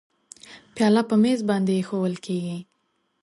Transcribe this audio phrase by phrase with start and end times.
[0.75, 2.57] پیاله په میز باندې اېښوول کېږي.